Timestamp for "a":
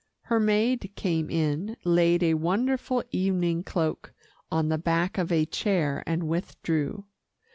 2.23-2.33, 5.31-5.45